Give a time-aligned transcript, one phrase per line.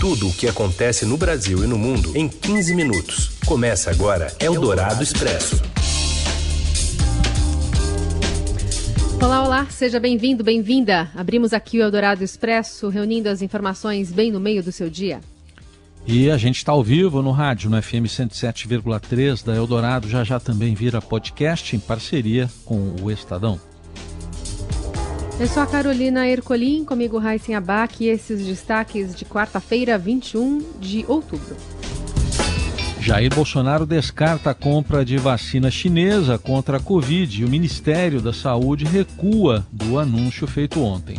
[0.00, 3.32] Tudo o que acontece no Brasil e no mundo em 15 minutos.
[3.44, 5.60] Começa agora Eldorado Expresso.
[9.22, 11.10] Olá, olá, seja bem-vindo, bem-vinda.
[11.14, 15.20] Abrimos aqui o Eldorado Expresso, reunindo as informações bem no meio do seu dia.
[16.06, 20.40] E a gente está ao vivo no rádio, no FM 107,3 da Eldorado, já já
[20.40, 23.60] também vira podcast em parceria com o Estadão.
[25.40, 31.02] Eu sou a Carolina Ercolim, comigo Raíssen Abac e esses destaques de quarta-feira, 21 de
[31.08, 31.56] outubro.
[33.00, 38.34] Jair Bolsonaro descarta a compra de vacina chinesa contra a Covid e o Ministério da
[38.34, 41.16] Saúde recua do anúncio feito ontem.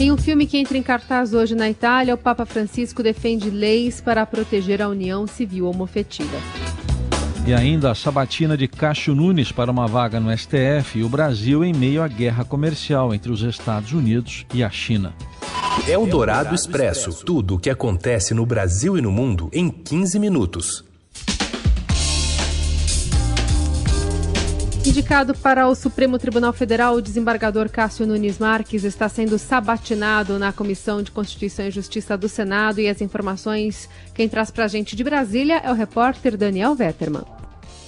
[0.00, 4.00] Em um filme que entra em cartaz hoje na Itália, o Papa Francisco defende leis
[4.00, 6.36] para proteger a união civil homofetiva.
[7.48, 11.64] E ainda a sabatina de Cássio Nunes para uma vaga no STF e o Brasil
[11.64, 15.14] em meio à guerra comercial entre os Estados Unidos e a China.
[15.88, 17.24] É o Dourado Expresso.
[17.24, 20.84] Tudo o que acontece no Brasil e no mundo em 15 minutos.
[24.84, 30.52] Indicado para o Supremo Tribunal Federal, o desembargador Cássio Nunes Marques está sendo sabatinado na
[30.52, 34.94] Comissão de Constituição e Justiça do Senado e as informações quem traz para a gente
[34.94, 37.37] de Brasília é o repórter Daniel Vetterman.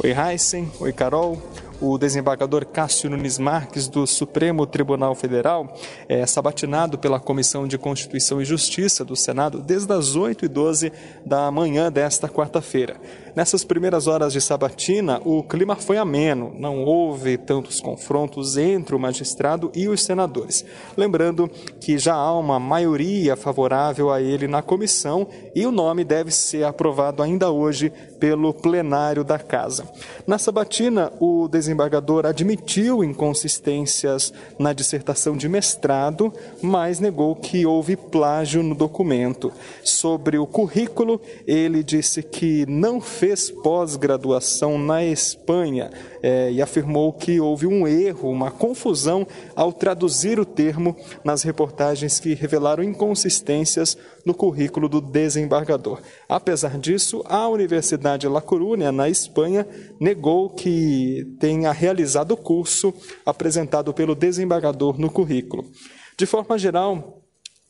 [0.02, 0.72] Oi, Heisen.
[0.80, 1.36] Oi, Carol
[1.80, 5.74] o desembargador Cássio Nunes Marques, do Supremo Tribunal Federal,
[6.08, 10.92] é sabatinado pela Comissão de Constituição e Justiça do Senado desde as 8 e 12
[11.24, 12.96] da manhã desta quarta-feira.
[13.34, 18.98] Nessas primeiras horas de sabatina, o clima foi ameno, não houve tantos confrontos entre o
[18.98, 20.64] magistrado e os senadores.
[20.96, 21.48] Lembrando
[21.80, 26.64] que já há uma maioria favorável a ele na comissão e o nome deve ser
[26.64, 29.88] aprovado ainda hoje pelo plenário da Casa.
[30.26, 38.62] Na sabatina, o desembargador admitiu inconsistências na dissertação de mestrado, mas negou que houve plágio
[38.62, 39.52] no documento.
[39.82, 45.90] Sobre o currículo, ele disse que não fez pós-graduação na Espanha
[46.22, 52.18] é, e afirmou que houve um erro, uma confusão ao traduzir o termo nas reportagens
[52.18, 53.94] que revelaram inconsistências
[54.24, 56.00] no currículo do desembargador.
[56.26, 59.68] Apesar disso, a Universidade La Coruña, na Espanha,
[60.00, 62.90] negou que tenha realizado o curso
[63.26, 65.66] apresentado pelo desembargador no currículo.
[66.18, 67.20] De forma geral,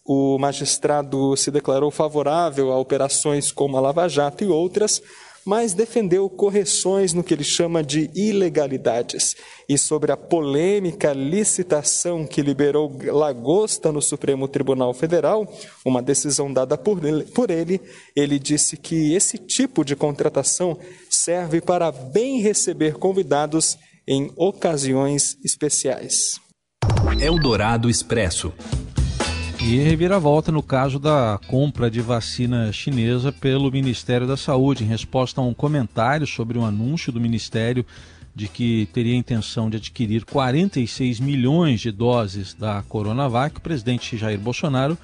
[0.07, 5.03] o magistrado se declarou favorável a operações como a Lava Jato e outras,
[5.51, 9.35] mas defendeu correções no que ele chama de ilegalidades.
[9.69, 15.53] E sobre a polêmica licitação que liberou lagosta no Supremo Tribunal Federal,
[15.85, 17.81] uma decisão dada por ele, por ele,
[18.15, 20.79] ele disse que esse tipo de contratação
[21.11, 26.39] serve para bem receber convidados em ocasiões especiais.
[27.21, 28.53] Eldorado Expresso.
[29.63, 35.41] E reviravolta no caso da compra de vacina chinesa pelo Ministério da Saúde, em resposta
[35.41, 37.85] a um comentário sobre um anúncio do Ministério
[38.35, 44.17] de que teria a intenção de adquirir 46 milhões de doses da Coronavac, o presidente
[44.17, 44.97] Jair Bolsonaro,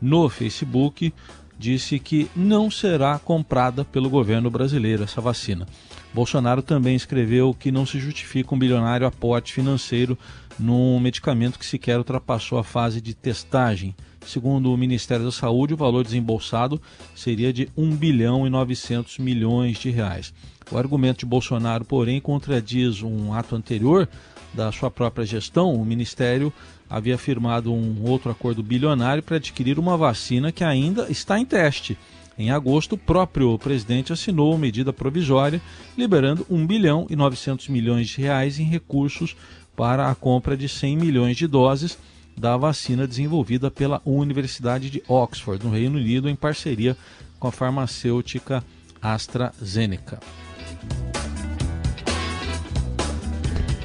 [0.00, 1.12] no Facebook,
[1.58, 5.66] disse que não será comprada pelo governo brasileiro essa vacina.
[6.12, 10.16] Bolsonaro também escreveu que não se justifica um bilionário aporte financeiro
[10.58, 13.94] num medicamento que sequer ultrapassou a fase de testagem.
[14.26, 16.80] Segundo o Ministério da Saúde, o valor desembolsado
[17.14, 20.32] seria de 1 bilhão e 900 milhões de reais.
[20.70, 24.08] O argumento de Bolsonaro, porém, contradiz um ato anterior
[24.54, 25.74] da sua própria gestão.
[25.74, 26.52] O Ministério
[26.88, 31.98] havia firmado um outro acordo bilionário para adquirir uma vacina que ainda está em teste.
[32.36, 35.60] Em agosto, o próprio presidente assinou medida provisória
[35.96, 39.36] liberando 1 bilhão e 900 milhões de reais em recursos
[39.76, 41.98] para a compra de 100 milhões de doses
[42.36, 46.96] da vacina desenvolvida pela Universidade de Oxford, no Reino Unido, em parceria
[47.38, 48.64] com a farmacêutica
[49.00, 50.18] AstraZeneca.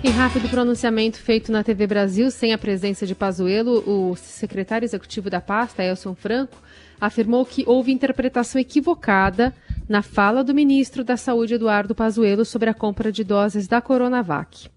[0.01, 5.29] Em rápido pronunciamento feito na TV Brasil, sem a presença de Pazuello, o secretário executivo
[5.29, 6.57] da pasta, Elson Franco,
[7.01, 9.53] afirmou que houve interpretação equivocada
[9.89, 14.69] na fala do ministro da Saúde, Eduardo Pazuello, sobre a compra de doses da Coronavac.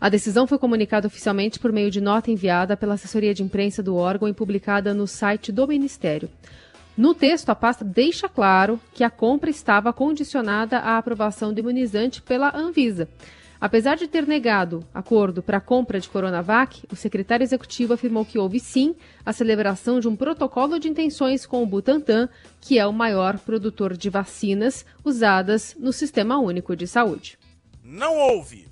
[0.00, 3.96] A decisão foi comunicada oficialmente por meio de nota enviada pela assessoria de imprensa do
[3.96, 6.30] órgão e publicada no site do Ministério.
[6.96, 12.22] No texto, a pasta deixa claro que a compra estava condicionada à aprovação do imunizante
[12.22, 13.08] pela Anvisa.
[13.60, 18.38] Apesar de ter negado acordo para a compra de Coronavac, o secretário executivo afirmou que
[18.38, 22.26] houve sim a celebração de um protocolo de intenções com o Butantan,
[22.58, 27.38] que é o maior produtor de vacinas usadas no Sistema Único de Saúde.
[27.84, 28.69] Não houve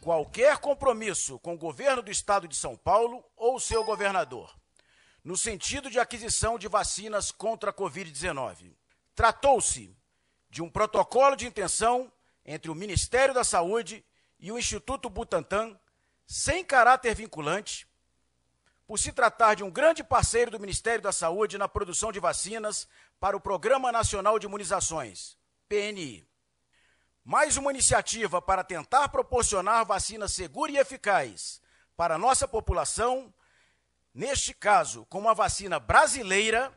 [0.00, 4.58] qualquer compromisso com o governo do estado de São Paulo ou seu governador.
[5.22, 8.74] no sentido de aquisição de vacinas contra a Covid-19.
[9.14, 9.94] Tratou-se
[10.48, 12.10] de um protocolo de intenção
[12.42, 14.02] entre o Ministério da Saúde
[14.38, 15.78] e o Instituto Butantan,
[16.26, 17.86] sem caráter vinculante,
[18.86, 22.88] por se tratar de um grande parceiro do Ministério da Saúde na produção de vacinas
[23.20, 25.36] para o Programa Nacional de Imunizações,
[25.68, 26.29] PNI.
[27.24, 31.60] Mais uma iniciativa para tentar proporcionar vacina segura e eficaz
[31.96, 33.32] para a nossa população,
[34.14, 36.72] neste caso, com uma vacina brasileira,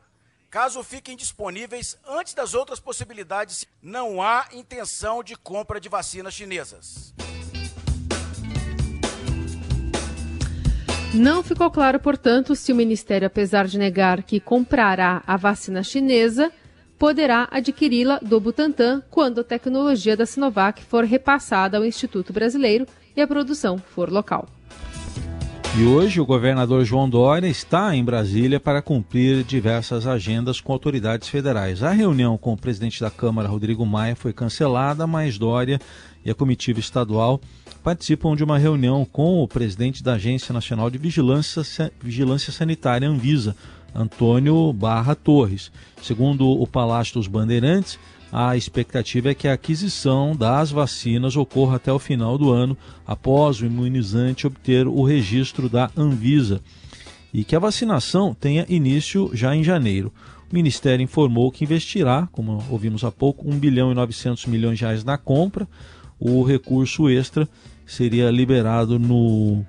[0.50, 7.14] caso fiquem disponíveis antes das outras possibilidades, não há intenção de compra de vacinas chinesas.
[11.14, 16.52] Não ficou claro, portanto, se o Ministério, apesar de negar que comprará a vacina chinesa,
[16.98, 22.86] poderá adquiri-la do Butantan quando a tecnologia da Sinovac for repassada ao Instituto Brasileiro
[23.16, 24.48] e a produção for local.
[25.76, 31.28] E hoje o governador João Dória está em Brasília para cumprir diversas agendas com autoridades
[31.28, 31.82] federais.
[31.82, 35.80] A reunião com o presidente da Câmara, Rodrigo Maia, foi cancelada, mas Dória
[36.24, 37.40] e a comitiva estadual
[37.82, 43.56] participam de uma reunião com o presidente da Agência Nacional de Vigilância, Vigilância Sanitária, Anvisa,
[43.94, 45.70] Antônio Barra Torres.
[46.02, 47.98] Segundo o Palácio dos Bandeirantes,
[48.32, 52.76] a expectativa é que a aquisição das vacinas ocorra até o final do ano,
[53.06, 56.60] após o imunizante obter o registro da Anvisa,
[57.32, 60.12] e que a vacinação tenha início já em janeiro.
[60.50, 64.84] O Ministério informou que investirá, como ouvimos há pouco, 1 bilhão e 900 milhões de
[64.84, 65.68] reais na compra.
[66.18, 67.48] O recurso extra
[67.86, 69.64] seria liberado no,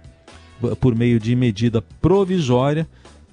[0.80, 2.88] por meio de medida provisória,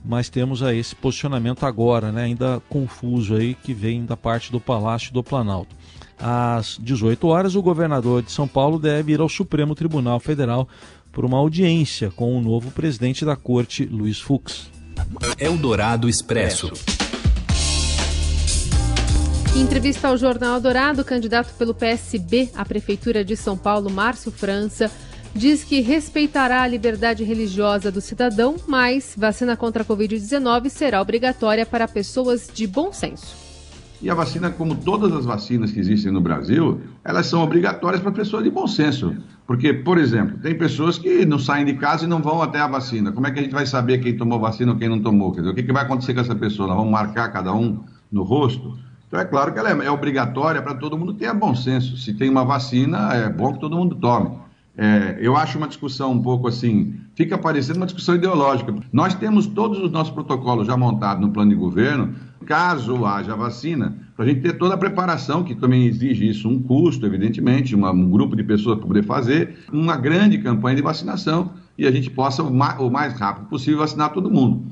[0.04, 4.60] mas temos aí esse posicionamento agora, né, ainda confuso aí, que vem da parte do
[4.60, 5.74] Palácio do Planalto.
[6.18, 10.68] Às 18 horas, o governador de São Paulo deve ir ao Supremo Tribunal Federal
[11.10, 14.70] por uma audiência com o novo presidente da corte, Luiz Fux.
[15.38, 16.72] Eldorado Expresso.
[19.54, 24.90] Em entrevista ao Jornal Dourado, candidato pelo PSB à Prefeitura de São Paulo, Márcio França,
[25.34, 31.64] diz que respeitará a liberdade religiosa do cidadão, mas vacina contra a Covid-19 será obrigatória
[31.64, 33.42] para pessoas de bom senso.
[34.02, 38.10] E a vacina, como todas as vacinas que existem no Brasil, elas são obrigatórias para
[38.10, 39.14] pessoas de bom senso.
[39.46, 42.66] Porque, por exemplo, tem pessoas que não saem de casa e não vão até a
[42.66, 43.12] vacina.
[43.12, 45.30] Como é que a gente vai saber quem tomou vacina ou quem não tomou?
[45.30, 46.66] Quer dizer, o que, que vai acontecer com essa pessoa?
[46.66, 48.76] Nós vamos marcar cada um no rosto?
[49.06, 51.96] Então é claro que ela é, é obrigatória para todo mundo ter bom senso.
[51.96, 54.41] Se tem uma vacina, é bom que todo mundo tome.
[54.76, 58.74] É, eu acho uma discussão um pouco assim, fica parecendo uma discussão ideológica.
[58.90, 62.14] Nós temos todos os nossos protocolos já montados no plano de governo,
[62.46, 66.60] caso haja vacina, para a gente ter toda a preparação, que também exige isso, um
[66.60, 71.52] custo, evidentemente, uma, um grupo de pessoas para poder fazer, uma grande campanha de vacinação
[71.76, 74.64] e a gente possa, o mais rápido possível, vacinar todo mundo.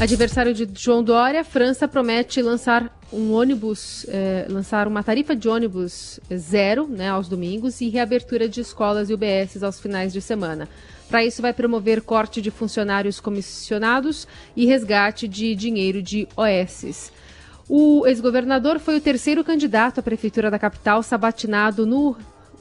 [0.00, 6.18] Adversário de João Dória, França promete lançar um ônibus, eh, lançar uma tarifa de ônibus
[6.36, 10.68] zero né, aos domingos e reabertura de escolas e UBSs aos finais de semana.
[11.08, 14.26] Para isso, vai promover corte de funcionários comissionados
[14.56, 17.12] e resgate de dinheiro de OSs.
[17.68, 22.16] O ex-governador foi o terceiro candidato à prefeitura da capital sabatinado no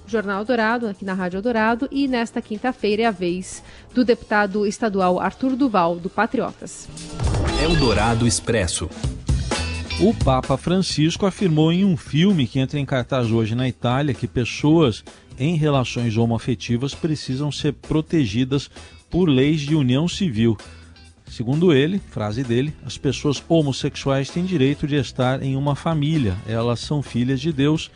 [0.07, 3.63] Jornal Dourado, aqui na Rádio Dourado, e nesta quinta-feira é a vez
[3.93, 6.87] do deputado estadual Arthur Duval, do Patriotas.
[7.61, 8.89] Eldorado Expresso.
[9.99, 14.27] O Papa Francisco afirmou em um filme que entra em cartaz hoje na Itália que
[14.27, 15.03] pessoas
[15.39, 18.69] em relações homoafetivas precisam ser protegidas
[19.09, 20.57] por leis de união civil.
[21.27, 26.35] Segundo ele, frase dele, as pessoas homossexuais têm direito de estar em uma família.
[26.47, 27.89] Elas são filhas de Deus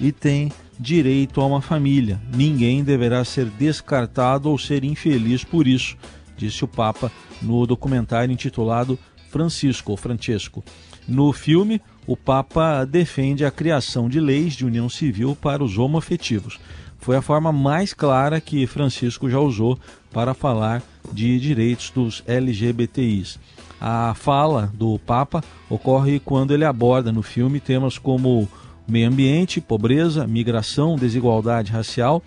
[0.00, 0.50] e têm
[0.82, 2.20] direito a uma família.
[2.34, 5.96] Ninguém deverá ser descartado ou ser infeliz por isso,
[6.36, 7.10] disse o Papa
[7.40, 8.98] no documentário intitulado
[9.30, 10.62] Francisco Francesco.
[11.06, 16.58] No filme, o Papa defende a criação de leis de união civil para os homoafetivos.
[16.98, 19.78] Foi a forma mais clara que Francisco já usou
[20.12, 23.38] para falar de direitos dos LGBTIs.
[23.80, 28.48] A fala do Papa ocorre quando ele aborda no filme temas como
[28.86, 32.22] meio ambiente, pobreza, migração, desigualdade racial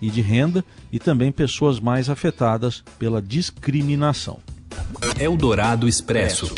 [0.00, 4.38] e de renda e também pessoas mais afetadas pela discriminação.
[5.18, 6.52] Eldorado Expresso.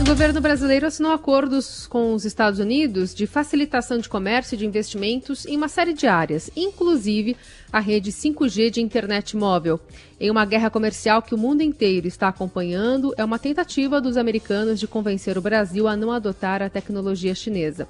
[0.00, 4.66] O governo brasileiro assinou acordos com os Estados Unidos de facilitação de comércio e de
[4.66, 7.36] investimentos em uma série de áreas, inclusive
[7.70, 9.78] a rede 5G de internet móvel.
[10.18, 14.80] Em uma guerra comercial que o mundo inteiro está acompanhando, é uma tentativa dos americanos
[14.80, 17.86] de convencer o Brasil a não adotar a tecnologia chinesa.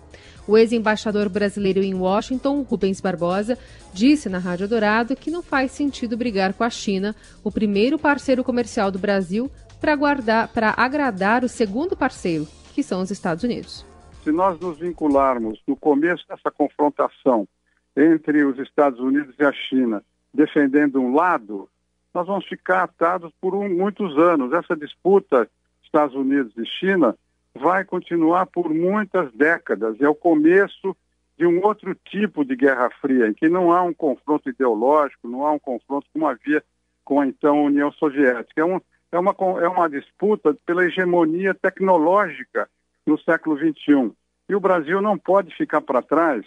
[0.48, 3.56] O ex-embaixador brasileiro em Washington, Rubens Barbosa,
[3.94, 7.14] disse na Rádio Dourado que não faz sentido brigar com a China,
[7.44, 9.48] o primeiro parceiro comercial do Brasil,
[9.80, 13.86] para agradar o segundo parceiro, que são os Estados Unidos.
[14.22, 17.48] Se nós nos vincularmos no começo dessa confrontação
[17.96, 21.68] entre os Estados Unidos e a China, defendendo um lado,
[22.14, 24.52] nós vamos ficar atados por um, muitos anos.
[24.52, 25.48] Essa disputa
[25.82, 27.16] Estados Unidos e China
[27.54, 30.00] vai continuar por muitas décadas.
[30.00, 30.96] É o começo
[31.36, 35.46] de um outro tipo de Guerra Fria, em que não há um confronto ideológico, não
[35.46, 36.62] há um confronto como havia
[37.04, 38.60] com a então União Soviética.
[38.60, 38.80] É um,
[39.12, 42.68] é uma, é uma disputa pela hegemonia tecnológica
[43.06, 44.12] no século XXI.
[44.48, 46.44] E o Brasil não pode ficar para trás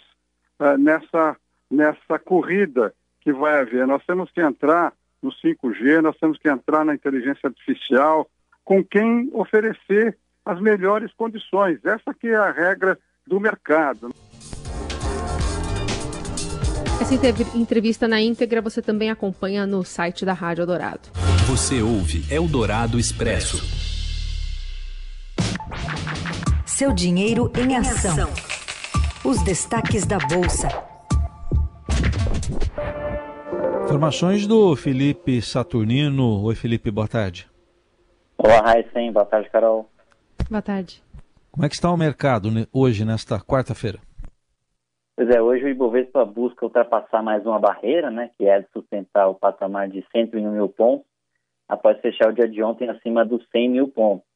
[0.58, 1.36] uh, nessa,
[1.70, 3.86] nessa corrida que vai haver.
[3.86, 4.92] Nós temos que entrar
[5.22, 8.28] no 5G, nós temos que entrar na inteligência artificial,
[8.62, 11.82] com quem oferecer as melhores condições.
[11.84, 14.10] Essa que é a regra do mercado.
[17.00, 17.14] Essa
[17.56, 21.33] entrevista na íntegra você também acompanha no site da Rádio Eldorado.
[21.46, 23.58] Você ouve Eldorado Expresso.
[26.64, 28.28] Seu dinheiro em ação.
[29.22, 30.68] Os destaques da Bolsa.
[33.84, 36.42] Informações do Felipe Saturnino.
[36.44, 37.46] Oi, Felipe, boa tarde.
[38.38, 39.12] Olá, Raíssen.
[39.12, 39.86] Boa tarde, Carol.
[40.48, 41.02] Boa tarde.
[41.50, 43.98] Como é que está o mercado hoje, nesta quarta-feira?
[45.14, 49.28] Pois é, hoje o Ibovespa busca ultrapassar mais uma barreira, né, que é de sustentar
[49.28, 51.06] o patamar de 101 mil pontos,
[51.68, 54.26] após fechar o dia de ontem acima dos 100 mil pontos.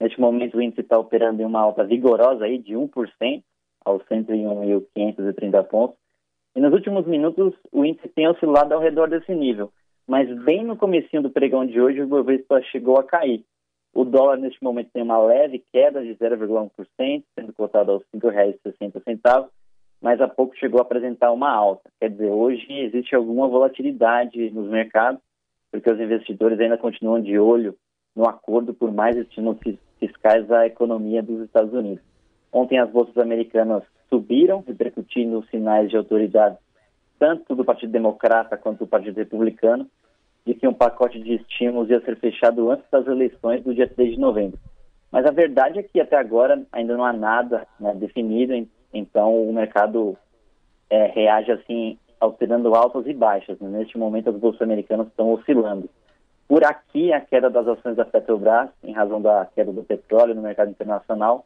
[0.00, 3.42] Neste momento, o índice está operando em uma alta vigorosa aí de 1%,
[3.84, 5.96] aos 101.530 pontos.
[6.54, 9.72] E nos últimos minutos, o índice tem oscilado ao redor desse nível.
[10.06, 13.44] Mas bem no comecinho do pregão de hoje, o Ibovespa chegou a cair.
[13.94, 19.48] O dólar, neste momento, tem uma leve queda de 0,1%, sendo cotado aos R$ 5,60
[20.02, 21.88] mas há pouco chegou a apresentar uma alta.
[22.00, 25.22] Quer dizer, hoje existe alguma volatilidade nos mercados,
[25.72, 27.74] porque os investidores ainda continuam de olho
[28.14, 29.58] no acordo por mais estímulos
[29.98, 32.04] fiscais à economia dos Estados Unidos.
[32.52, 36.58] Ontem as bolsas americanas subiram, repercutindo os sinais de autoridade
[37.18, 39.88] tanto do Partido Democrata quanto do Partido Republicano,
[40.44, 44.14] de que um pacote de estímulos ia ser fechado antes das eleições do dia 3
[44.14, 44.58] de novembro.
[45.10, 48.52] Mas a verdade é que até agora ainda não há nada né, definido,
[48.92, 50.16] então o mercado
[50.90, 53.58] é, reage assim, alterando altas e baixas.
[53.58, 53.68] Né?
[53.78, 55.90] Neste momento as bolsas americanas estão oscilando.
[56.46, 60.42] Por aqui, a queda das ações da Petrobras, em razão da queda do petróleo no
[60.42, 61.44] mercado internacional,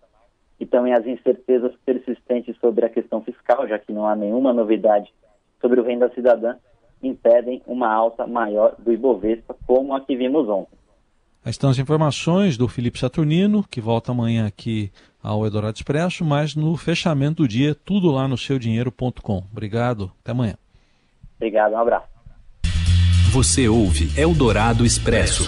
[0.61, 5.12] e também as incertezas persistentes sobre a questão fiscal, já que não há nenhuma novidade
[5.61, 6.56] sobre o renda cidadã,
[7.02, 10.76] impedem uma alta maior do Ibovespa, como a que vimos ontem.
[11.45, 14.90] Estão as informações do Felipe Saturnino, que volta amanhã aqui
[15.23, 19.45] ao Eldorado Expresso, mas no fechamento do dia, tudo lá no seudinheiro.com.
[19.52, 20.56] Obrigado, até amanhã.
[21.37, 22.07] Obrigado, um abraço.
[23.31, 25.45] Você ouve Eldorado Expresso.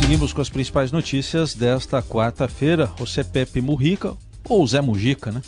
[0.00, 2.90] Seguimos com as principais notícias desta quarta-feira.
[2.98, 4.14] José Pepe Mujica,
[4.46, 5.40] ou Zé Mujica, né?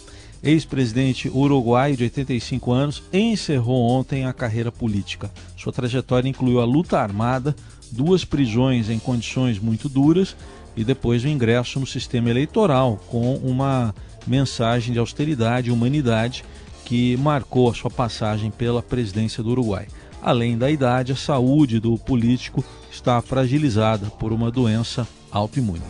[0.42, 5.30] Ex-presidente uruguaio de 85 anos, encerrou ontem a carreira política.
[5.56, 7.54] Sua trajetória incluiu a luta armada,
[7.90, 10.34] duas prisões em condições muito duras
[10.76, 13.94] e depois o ingresso no sistema eleitoral com uma
[14.26, 16.44] mensagem de austeridade e humanidade
[16.86, 19.88] que marcou a sua passagem pela presidência do Uruguai.
[20.22, 25.82] Além da idade, a saúde do político está fragilizada por uma doença autoimune.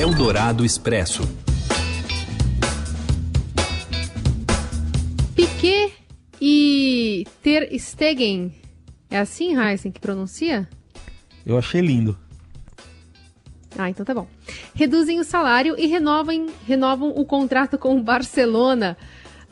[0.00, 1.22] Eldorado Expresso.
[5.34, 5.92] Piquet
[6.40, 8.54] e Ter Stegen.
[9.10, 10.68] É assim, Heisen, que pronuncia?
[11.44, 12.16] Eu achei lindo.
[13.76, 14.28] Ah, então tá bom.
[14.72, 18.96] Reduzem o salário e renovam, renovam o contrato com o Barcelona.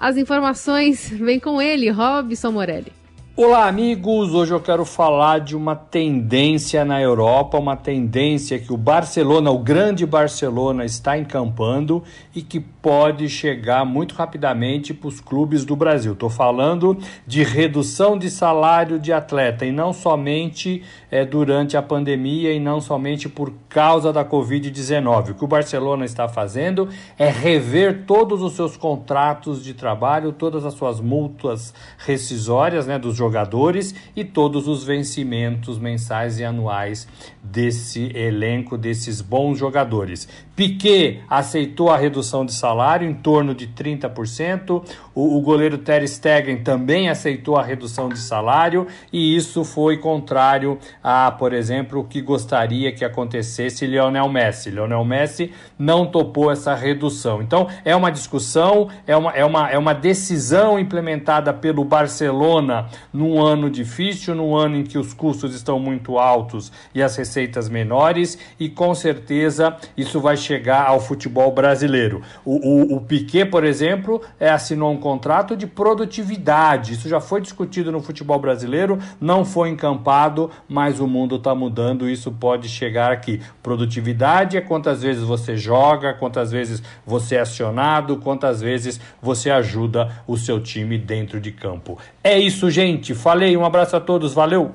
[0.01, 3.00] As informações vêm com ele, Robson Morelli.
[3.43, 4.35] Olá, amigos!
[4.35, 9.59] Hoje eu quero falar de uma tendência na Europa, uma tendência que o Barcelona, o
[9.59, 12.03] grande Barcelona, está encampando
[12.35, 16.13] e que pode chegar muito rapidamente para os clubes do Brasil.
[16.13, 22.53] Estou falando de redução de salário de atleta e não somente é, durante a pandemia
[22.53, 25.31] e não somente por causa da Covid-19.
[25.31, 30.67] O que o Barcelona está fazendo é rever todos os seus contratos de trabalho, todas
[30.67, 37.07] as suas multas rescisórias né, dos jogadores jogadores e todos os vencimentos mensais e anuais
[37.43, 40.29] desse elenco, desses bons jogadores.
[40.61, 44.83] Piquet aceitou a redução de salário em torno de 30%.
[45.15, 50.79] O, o, goleiro Ter Stegen também aceitou a redução de salário e isso foi contrário
[51.03, 54.71] a, por exemplo, o que gostaria que acontecesse Lionel Messi.
[54.71, 57.41] Lionel Messi não topou essa redução.
[57.41, 63.41] Então é uma discussão, é uma, é uma, é uma decisão implementada pelo Barcelona num
[63.45, 68.39] ano difícil, num ano em que os custos estão muito altos e as receitas menores,
[68.59, 72.23] e com certeza isso vai chegar ao futebol brasileiro.
[72.45, 76.93] O, o, o Piquet, por exemplo, é, assinou um contrato de produtividade.
[76.95, 82.09] Isso já foi discutido no futebol brasileiro, não foi encampado, mas o mundo está mudando.
[82.09, 83.41] Isso pode chegar aqui.
[83.63, 90.23] Produtividade é quantas vezes você joga, quantas vezes você é acionado, quantas vezes você ajuda
[90.27, 91.99] o seu time dentro de campo.
[92.23, 93.15] É isso, gente.
[93.15, 93.57] Falei.
[93.57, 94.35] Um abraço a todos.
[94.35, 94.75] Valeu.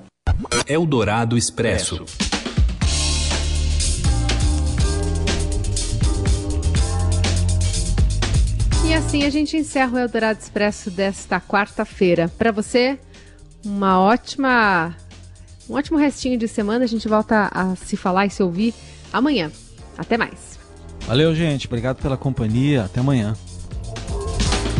[0.68, 2.04] Eldorado Expresso.
[8.88, 12.32] E assim a gente encerra o Eldorado Expresso desta quarta-feira.
[12.38, 13.00] Para você,
[13.64, 14.96] uma ótima,
[15.70, 16.84] um ótimo restinho de semana.
[16.84, 18.74] A gente volta a se falar e se ouvir
[19.14, 19.52] amanhã.
[19.98, 20.60] Até mais.
[21.02, 21.68] Valeu, gente.
[21.68, 22.84] Obrigado pela companhia.
[22.84, 23.36] Até amanhã.